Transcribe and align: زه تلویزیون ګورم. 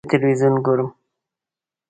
زه 0.03 0.07
تلویزیون 0.11 0.55
ګورم. 0.65 0.89